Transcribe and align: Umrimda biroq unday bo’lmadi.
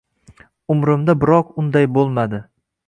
Umrimda 0.75 1.15
biroq 1.25 1.55
unday 1.65 1.91
bo’lmadi. 1.99 2.43